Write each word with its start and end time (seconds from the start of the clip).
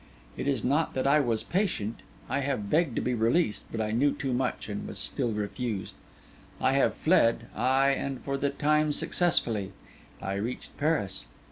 'It 0.35 0.47
is 0.47 0.63
not 0.63 0.95
that 0.95 1.05
I 1.05 1.19
was 1.19 1.43
patient. 1.43 1.99
I 2.27 2.39
have 2.39 2.71
begged 2.71 2.95
to 2.95 3.03
be 3.03 3.13
released; 3.13 3.65
but 3.71 3.79
I 3.79 3.91
knew 3.91 4.11
too 4.13 4.33
much, 4.33 4.67
and 4.67 4.85
I 4.85 4.85
was 4.87 4.97
still 4.97 5.31
refused. 5.31 5.93
I 6.59 6.73
have 6.73 6.95
fled; 6.95 7.45
ay, 7.55 7.89
and 7.89 8.19
for 8.21 8.35
the 8.35 8.49
time 8.49 8.93
successfully. 8.93 9.73
I 10.19 10.33
reached 10.37 10.75
Paris. 10.75 11.27